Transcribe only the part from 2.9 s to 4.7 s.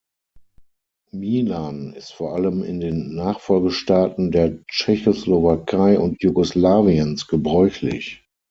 Nachfolgestaaten der